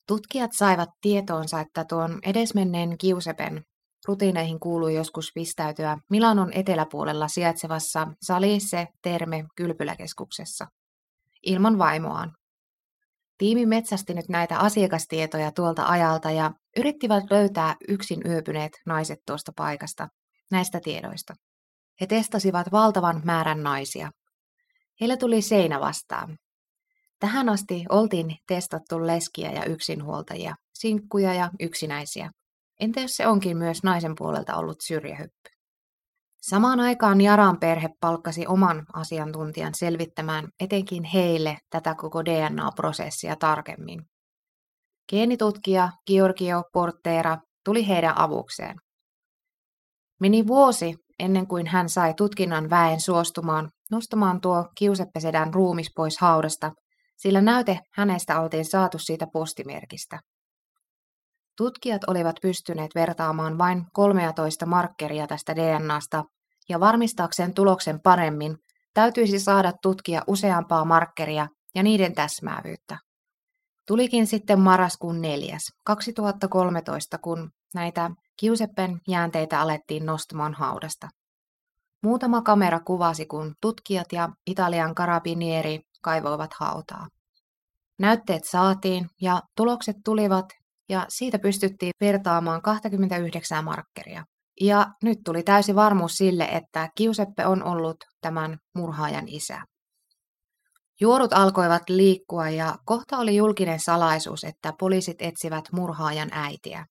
[0.08, 3.64] Tutkijat saivat tietoonsa, että tuon edesmenneen Kiusepen
[4.08, 10.66] rutiineihin kuului joskus pistäytyä Milanon eteläpuolella sijaitsevassa Salisse Terme kylpyläkeskuksessa
[11.46, 12.32] ilman vaimoaan.
[13.38, 20.08] Tiimi metsästi nyt näitä asiakastietoja tuolta ajalta ja yrittivät löytää yksin yöpyneet naiset tuosta paikasta,
[20.50, 21.34] näistä tiedoista.
[22.00, 24.10] He testasivat valtavan määrän naisia.
[25.00, 26.38] Heille tuli seinä vastaan.
[27.18, 32.30] Tähän asti oltiin testattu leskiä ja yksinhuoltajia, sinkkuja ja yksinäisiä.
[32.80, 35.50] Entä jos se onkin myös naisen puolelta ollut syrjähyppy?
[36.42, 44.02] Samaan aikaan Jaran perhe palkkasi oman asiantuntijan selvittämään etenkin heille tätä koko DNA-prosessia tarkemmin.
[45.10, 48.76] Geenitutkija Giorgio Portera tuli heidän avukseen.
[50.20, 56.72] Meni vuosi ennen kuin hän sai tutkinnan väen suostumaan nostamaan tuo kiusepesedän ruumis pois haudasta,
[57.16, 60.20] sillä näyte hänestä oltiin saatu siitä postimerkistä.
[61.56, 66.24] Tutkijat olivat pystyneet vertaamaan vain 13 markkeria tästä DNAsta,
[66.68, 68.56] ja varmistaakseen tuloksen paremmin,
[68.94, 72.98] täytyisi saada tutkia useampaa markkeria ja niiden täsmäävyyttä.
[73.86, 75.58] Tulikin sitten marraskuun 4.
[75.84, 81.08] 2013, kun näitä Kiuseppen jäänteitä alettiin nostamaan haudasta.
[82.02, 87.08] Muutama kamera kuvasi, kun tutkijat ja Italian karabinieri kaivoivat hautaa.
[87.98, 90.46] Näytteet saatiin ja tulokset tulivat
[90.92, 94.24] ja siitä pystyttiin vertaamaan 29 markkeria.
[94.60, 99.62] Ja nyt tuli täysi varmuus sille, että Kiuseppe on ollut tämän murhaajan isä.
[101.00, 106.86] Juorut alkoivat liikkua ja kohta oli julkinen salaisuus, että poliisit etsivät murhaajan äitiä,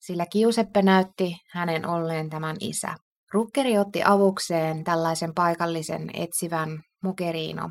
[0.00, 2.94] sillä Kiuseppe näytti hänen olleen tämän isä.
[3.32, 7.70] Rukkeri otti avukseen tällaisen paikallisen etsivän Mukerino.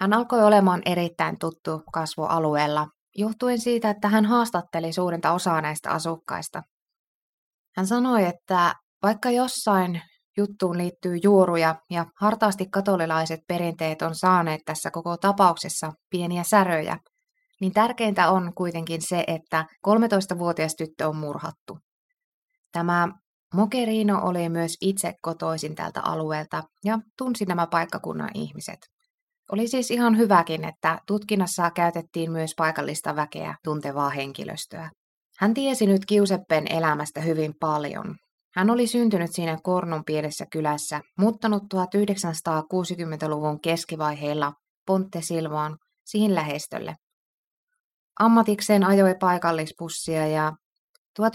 [0.00, 2.86] Hän alkoi olemaan erittäin tuttu kasvoalueella,
[3.16, 6.62] johtuen siitä, että hän haastatteli suurinta osaa näistä asukkaista.
[7.76, 10.02] Hän sanoi, että vaikka jossain
[10.36, 16.96] juttuun liittyy juoruja ja hartaasti katolilaiset perinteet on saaneet tässä koko tapauksessa pieniä säröjä,
[17.60, 21.78] niin tärkeintä on kuitenkin se, että 13-vuotias tyttö on murhattu.
[22.72, 23.08] Tämä
[23.54, 28.78] Mokerino oli myös itse kotoisin tältä alueelta ja tunsi nämä paikkakunnan ihmiset.
[29.52, 34.90] Oli siis ihan hyväkin, että tutkinnassa käytettiin myös paikallista väkeä tuntevaa henkilöstöä.
[35.38, 38.16] Hän tiesi nyt Kiuseppen elämästä hyvin paljon.
[38.56, 44.52] Hän oli syntynyt siinä Kornon pienessä kylässä, muuttanut 1960-luvun keskivaiheilla
[44.86, 46.96] Ponte Silvaan siihen lähestölle.
[48.20, 50.52] Ammatikseen ajoi paikallispussia ja
[51.22, 51.26] 1969-1970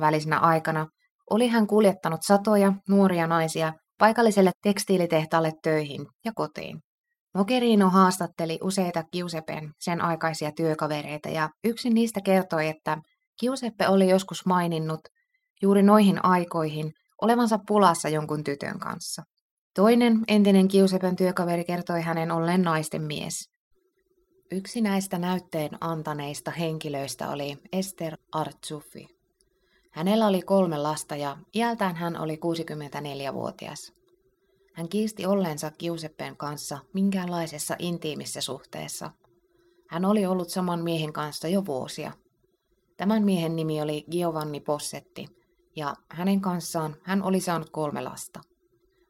[0.00, 0.86] välisenä aikana
[1.30, 6.80] oli hän kuljettanut satoja nuoria naisia paikalliselle tekstiilitehtaalle töihin ja kotiin.
[7.34, 12.98] Mogherino haastatteli useita Giuseppen sen aikaisia työkavereita ja yksi niistä kertoi, että
[13.40, 15.00] Giuseppe oli joskus maininnut
[15.62, 19.22] juuri noihin aikoihin olevansa pulassa jonkun tytön kanssa.
[19.74, 23.34] Toinen entinen Giuseppen työkaveri kertoi hänen olleen naisten mies.
[24.52, 29.19] Yksi näistä näytteen antaneista henkilöistä oli Esther Artsuffi.
[29.90, 33.92] Hänellä oli kolme lasta ja iältään hän oli 64-vuotias.
[34.72, 39.10] Hän kiisti olleensa Kiuseppen kanssa minkäänlaisessa intiimissä suhteessa.
[39.88, 42.12] Hän oli ollut saman miehen kanssa jo vuosia.
[42.96, 45.26] Tämän miehen nimi oli Giovanni Possetti,
[45.76, 48.40] ja hänen kanssaan hän oli saanut kolme lasta.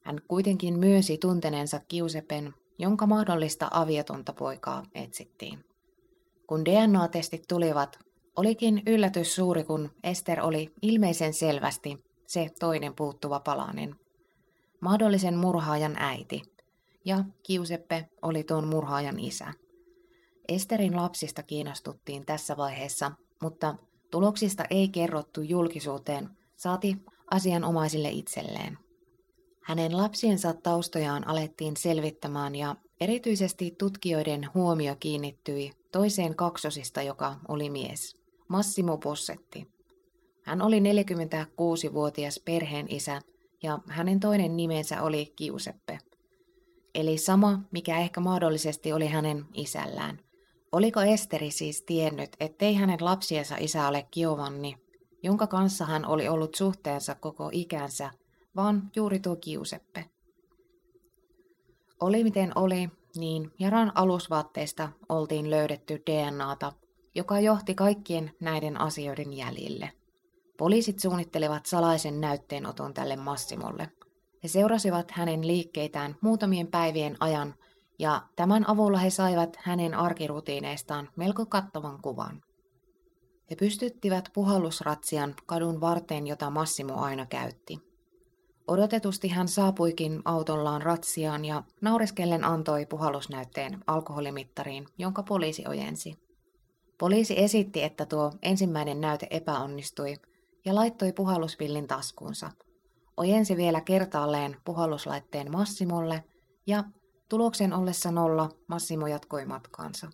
[0.02, 5.64] Hän kuitenkin myönsi tunteneensa Kiusepen, jonka mahdollista aviotonta poikaa etsittiin.
[6.46, 7.98] Kun DNA-testit tulivat,
[8.36, 13.96] olikin yllätys suuri, kun Ester oli ilmeisen selvästi se toinen puuttuva palanen
[14.80, 16.42] mahdollisen murhaajan äiti,
[17.04, 19.52] ja Kiuseppe oli tuon murhaajan isä.
[20.48, 23.12] Esterin lapsista kiinnostuttiin tässä vaiheessa,
[23.42, 23.74] mutta
[24.10, 26.96] tuloksista ei kerrottu julkisuuteen saati
[27.30, 28.78] asianomaisille itselleen.
[29.62, 38.16] Hänen lapsiensa taustojaan alettiin selvittämään ja erityisesti tutkijoiden huomio kiinnittyi toiseen kaksosista, joka oli mies,
[38.50, 39.68] Massimo Possetti.
[40.42, 43.20] Hän oli 46-vuotias perheen isä
[43.62, 45.98] ja hänen toinen nimensä oli Kiuseppe.
[46.94, 50.20] Eli sama, mikä ehkä mahdollisesti oli hänen isällään.
[50.72, 54.76] Oliko Esteri siis tiennyt, ettei hänen lapsiensa isä ole Giovanni,
[55.22, 58.10] jonka kanssa hän oli ollut suhteensa koko ikänsä,
[58.56, 60.04] vaan juuri tuo Kiuseppe?
[62.00, 66.72] Oli miten oli, niin Jaran alusvaatteista oltiin löydetty DNAta,
[67.14, 69.92] joka johti kaikkien näiden asioiden jäljille.
[70.56, 73.88] Poliisit suunnittelivat salaisen näytteenoton tälle Massimolle.
[74.42, 77.54] He seurasivat hänen liikkeitään muutamien päivien ajan
[77.98, 82.42] ja tämän avulla he saivat hänen arkirutiineistaan melko kattavan kuvan.
[83.50, 87.78] He pystyttivät puhallusratsian kadun varteen, jota Massimo aina käytti.
[88.68, 96.29] Odotetusti hän saapuikin autollaan ratsiaan ja naureskellen antoi puhallusnäytteen alkoholimittariin, jonka poliisi ojensi.
[97.00, 100.16] Poliisi esitti, että tuo ensimmäinen näyte epäonnistui
[100.64, 102.50] ja laittoi puhalluspillin taskuunsa.
[103.16, 106.24] Ojensi vielä kertaalleen puhalluslaitteen Massimolle
[106.66, 106.84] ja
[107.28, 110.10] tuloksen ollessa nolla Massimo jatkoi matkaansa.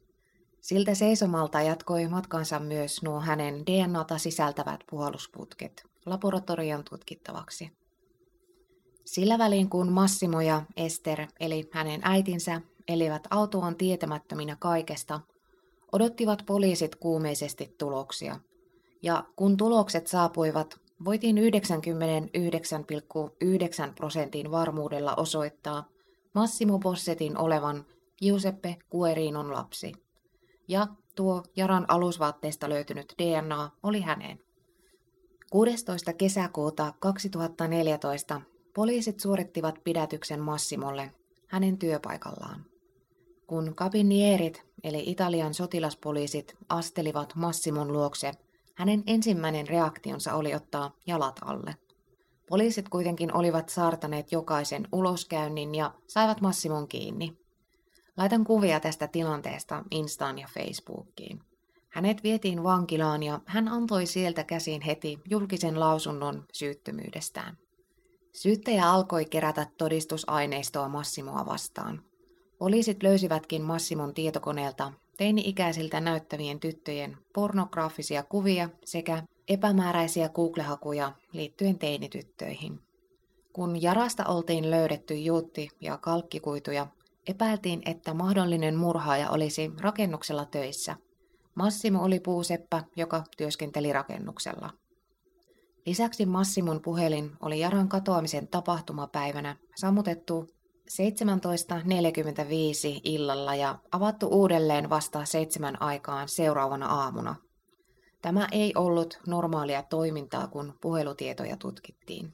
[0.60, 7.70] Siltä seisomalta jatkoi matkansa myös nuo hänen DNAta sisältävät puhallusputket laboratorion tutkittavaksi.
[9.04, 15.20] Sillä välin kun Massimo ja Ester, eli hänen äitinsä, elivät autoon tietämättöminä kaikesta,
[15.92, 18.40] odottivat poliisit kuumeisesti tuloksia.
[19.02, 21.42] Ja kun tulokset saapuivat, voitiin 99,9
[23.94, 25.88] prosentin varmuudella osoittaa
[26.34, 27.86] Massimo Bossetin olevan
[28.18, 29.92] Giuseppe Guerinon lapsi.
[30.68, 34.38] Ja tuo Jaran alusvaatteesta löytynyt DNA oli hänen.
[35.50, 36.12] 16.
[36.12, 38.40] kesäkuuta 2014
[38.74, 41.12] Poliisit suorittivat pidätyksen Massimolle
[41.46, 42.64] hänen työpaikallaan.
[43.46, 48.32] Kun kabinierit, eli Italian sotilaspoliisit, astelivat Massimon luokse,
[48.74, 51.76] hänen ensimmäinen reaktionsa oli ottaa jalat alle.
[52.48, 57.38] Poliisit kuitenkin olivat saartaneet jokaisen uloskäynnin ja saivat Massimon kiinni.
[58.16, 61.40] Laitan kuvia tästä tilanteesta Instaan ja Facebookiin.
[61.88, 67.58] Hänet vietiin vankilaan ja hän antoi sieltä käsin heti julkisen lausunnon syyttömyydestään.
[68.32, 72.02] Syyttäjä alkoi kerätä todistusaineistoa Massimoa vastaan.
[72.58, 82.80] Poliisit löysivätkin Massimon tietokoneelta teini-ikäisiltä näyttävien tyttöjen pornograafisia kuvia sekä epämääräisiä Google-hakuja liittyen teinityttöihin.
[83.52, 86.86] Kun Jarasta oltiin löydetty juutti- ja kalkkikuituja,
[87.26, 90.96] epäiltiin, että mahdollinen murhaaja olisi rakennuksella töissä.
[91.54, 94.70] Massimo oli puuseppä, joka työskenteli rakennuksella.
[95.86, 100.55] Lisäksi Massimon puhelin oli Jaran katoamisen tapahtumapäivänä sammutettu
[100.90, 107.34] 17.45 illalla ja avattu uudelleen vasta seitsemän aikaan seuraavana aamuna.
[108.22, 112.32] Tämä ei ollut normaalia toimintaa, kun puhelutietoja tutkittiin.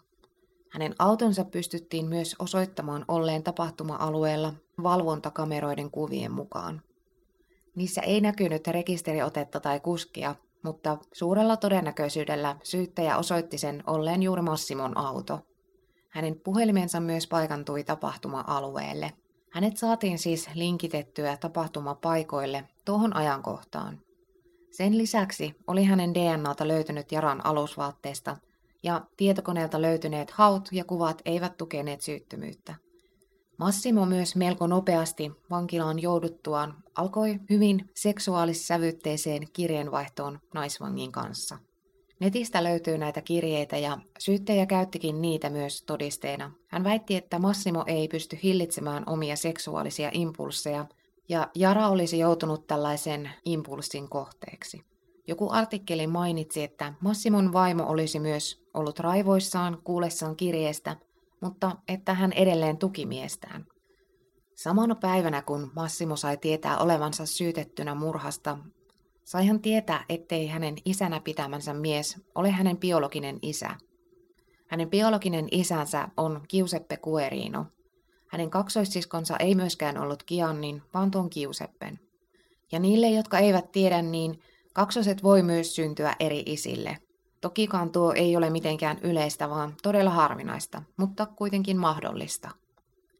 [0.72, 6.82] Hänen autonsa pystyttiin myös osoittamaan olleen tapahtuma-alueella valvontakameroiden kuvien mukaan.
[7.74, 14.96] Niissä ei näkynyt rekisteriotetta tai kuskia, mutta suurella todennäköisyydellä syyttäjä osoitti sen olleen juuri Massimon
[14.96, 15.40] auto.
[16.12, 19.12] Hänen puhelimensa myös paikantui tapahtuma-alueelle.
[19.50, 24.00] Hänet saatiin siis linkitettyä tapahtumapaikoille tuohon ajankohtaan.
[24.70, 28.36] Sen lisäksi oli hänen DNAta löytynyt Jaran alusvaatteesta,
[28.82, 32.74] ja tietokoneelta löytyneet haut ja kuvat eivät tukeneet syyttömyyttä.
[33.58, 41.58] Massimo myös melko nopeasti vankilaan jouduttuaan alkoi hyvin seksuaalissävytteiseen kirjeenvaihtoon naisvangin kanssa.
[42.22, 46.52] Netistä löytyy näitä kirjeitä ja syyttäjä käyttikin niitä myös todisteena.
[46.68, 50.86] Hän väitti, että Massimo ei pysty hillitsemään omia seksuaalisia impulseja
[51.28, 54.84] ja Jara olisi joutunut tällaisen impulssin kohteeksi.
[55.26, 60.96] Joku artikkeli mainitsi, että Massimon vaimo olisi myös ollut raivoissaan kuullessaan kirjeestä
[61.40, 63.66] mutta että hän edelleen tuki miestään.
[64.54, 68.58] Samana päivänä, kun Massimo sai tietää olevansa syytettynä murhasta,
[69.24, 73.70] sai hän tietää, ettei hänen isänä pitämänsä mies ole hänen biologinen isä.
[74.66, 77.66] Hänen biologinen isänsä on Giuseppe Guerino.
[78.26, 82.00] Hänen kaksoissiskonsa ei myöskään ollut Giannin, vaan tuon Giuseppen.
[82.72, 84.40] Ja niille, jotka eivät tiedä, niin
[84.72, 86.98] kaksoset voi myös syntyä eri isille–
[87.42, 92.50] Tokikaan tuo ei ole mitenkään yleistä, vaan todella harvinaista, mutta kuitenkin mahdollista.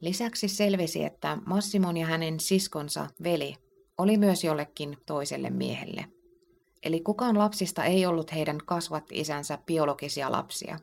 [0.01, 3.57] Lisäksi selvisi, että Massimon ja hänen siskonsa veli
[3.99, 6.05] oli myös jollekin toiselle miehelle.
[6.83, 10.79] Eli kukaan lapsista ei ollut heidän kasvatti-isänsä biologisia lapsia.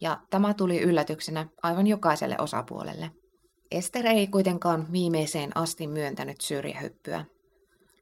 [0.00, 3.10] Ja tämä tuli yllätyksenä aivan jokaiselle osapuolelle.
[3.70, 7.24] Ester ei kuitenkaan viimeiseen asti myöntänyt syrjähyppyä.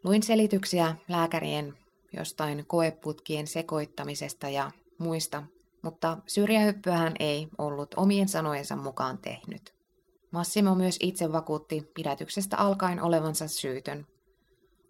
[0.05, 1.75] Luin selityksiä lääkärien
[2.13, 5.43] jostain koeputkien sekoittamisesta ja muista,
[5.83, 9.75] mutta syrjähyppyä ei ollut omien sanojensa mukaan tehnyt.
[10.31, 14.07] Massimo myös itse vakuutti pidätyksestä alkaen olevansa syytön.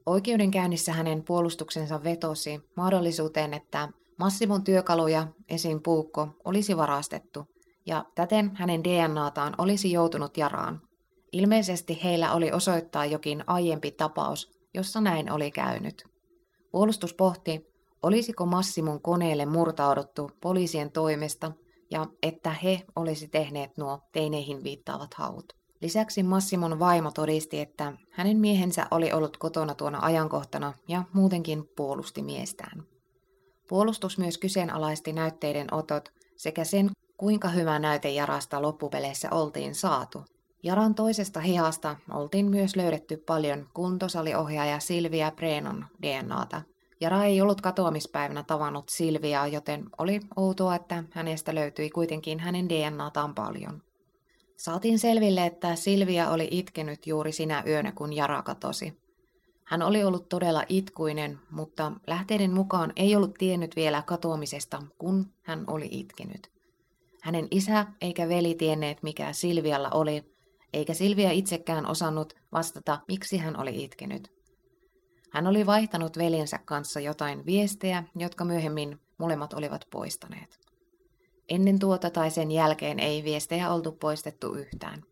[0.09, 5.81] Oikeudenkäynnissä hänen puolustuksensa vetosi mahdollisuuteen, että Massimon työkaluja, esim.
[5.83, 7.47] puukko, olisi varastettu,
[7.87, 10.81] ja täten hänen DNAtaan olisi joutunut jaraan.
[11.33, 16.05] Ilmeisesti heillä oli osoittaa jokin aiempi tapaus, jossa näin oli käynyt.
[16.71, 17.67] Puolustus pohti,
[18.03, 21.53] olisiko Massimon koneelle murtauduttu poliisien toimesta
[21.91, 25.58] ja että he olisi tehneet nuo teineihin viittaavat haut.
[25.83, 32.23] Lisäksi Massimon vaimo todisti, että hänen miehensä oli ollut kotona tuona ajankohtana ja muutenkin puolusti
[32.23, 32.83] miestään.
[33.69, 40.25] Puolustus myös kyseenalaisti näytteiden otot sekä sen, kuinka hyvä näyte Jarasta loppupeleissä oltiin saatu.
[40.63, 46.63] Jaran toisesta hihasta oltiin myös löydetty paljon kuntosaliohjaaja Silvia Brenon DNAta.
[47.01, 53.35] Jara ei ollut katoamispäivänä tavannut Silviaa, joten oli outoa, että hänestä löytyi kuitenkin hänen DNAtaan
[53.35, 53.83] paljon.
[54.59, 58.99] Saatiin selville, että Silvia oli itkenyt juuri sinä yönä, kun Jara katosi.
[59.65, 65.65] Hän oli ollut todella itkuinen, mutta lähteiden mukaan ei ollut tiennyt vielä katoamisesta, kun hän
[65.67, 66.51] oli itkenyt.
[67.23, 70.35] Hänen isä eikä veli tienneet, mikä Silvialla oli,
[70.73, 74.33] eikä Silvia itsekään osannut vastata, miksi hän oli itkenyt.
[75.31, 80.68] Hän oli vaihtanut veljensä kanssa jotain viestejä, jotka myöhemmin molemmat olivat poistaneet.
[81.49, 85.03] Ennen tuota tai sen jälkeen ei viestejä oltu poistettu yhtään.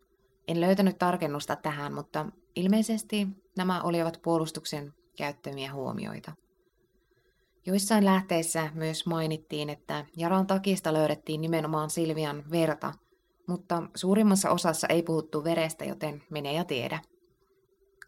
[0.49, 2.27] En löytänyt tarkennusta tähän, mutta
[2.57, 6.33] ilmeisesti nämä olivat puolustuksen käyttämiä huomioita.
[7.67, 12.93] Joissain lähteissä myös mainittiin, että Jaran takista löydettiin nimenomaan Silvian verta,
[13.47, 17.01] mutta suurimmassa osassa ei puhuttu verestä, joten mene ja tiedä.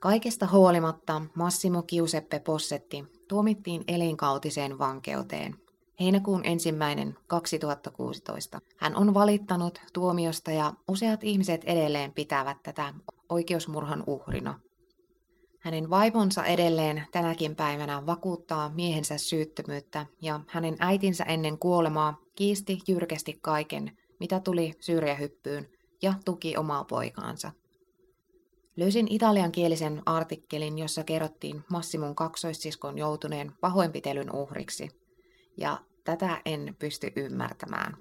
[0.00, 5.67] Kaikesta huolimatta Massimo Giuseppe Possetti tuomittiin elinkautiseen vankeuteen
[6.00, 8.60] heinäkuun ensimmäinen 2016.
[8.76, 12.94] Hän on valittanut tuomiosta ja useat ihmiset edelleen pitävät tätä
[13.28, 14.60] oikeusmurhan uhrina.
[15.60, 23.38] Hänen vaimonsa edelleen tänäkin päivänä vakuuttaa miehensä syyttömyyttä ja hänen äitinsä ennen kuolemaa kiisti jyrkästi
[23.42, 25.68] kaiken, mitä tuli syrjähyppyyn
[26.02, 27.52] ja tuki omaa poikaansa.
[28.76, 34.90] Löysin italiankielisen artikkelin, jossa kerrottiin Massimon kaksoissiskon joutuneen pahoinpitelyn uhriksi,
[35.56, 35.78] ja
[36.08, 37.96] tätä en pysty ymmärtämään.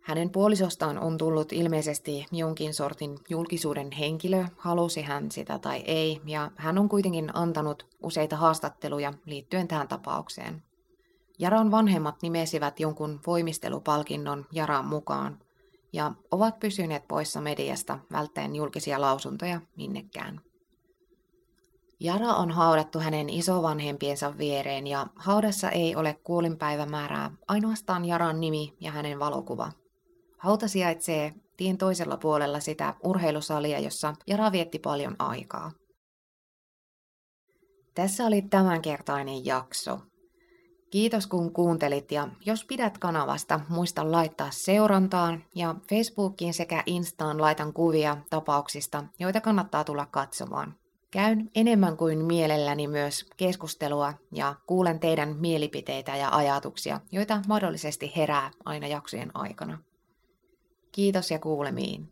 [0.00, 6.50] Hänen puolisostaan on tullut ilmeisesti jonkin sortin julkisuuden henkilö, halusi hän sitä tai ei, ja
[6.56, 10.62] hän on kuitenkin antanut useita haastatteluja liittyen tähän tapaukseen.
[11.38, 15.38] Jaran vanhemmat nimesivät jonkun voimistelupalkinnon Jaran mukaan,
[15.92, 20.40] ja ovat pysyneet poissa mediasta välttäen julkisia lausuntoja minnekään.
[22.00, 28.90] Jara on haudattu hänen isovanhempiensa viereen ja haudassa ei ole kuolinpäivämäärää, ainoastaan Jaran nimi ja
[28.90, 29.72] hänen valokuva.
[30.38, 35.72] Hauta sijaitsee tien toisella puolella sitä urheilusalia, jossa Jara vietti paljon aikaa.
[37.94, 39.98] Tässä oli tämänkertainen jakso.
[40.90, 47.72] Kiitos kun kuuntelit ja jos pidät kanavasta, muista laittaa seurantaan ja Facebookiin sekä Instaan laitan
[47.72, 50.74] kuvia tapauksista, joita kannattaa tulla katsomaan.
[51.10, 58.50] Käyn enemmän kuin mielelläni myös keskustelua ja kuulen teidän mielipiteitä ja ajatuksia, joita mahdollisesti herää
[58.64, 59.78] aina jaksojen aikana.
[60.92, 62.08] Kiitos ja kuulemiin.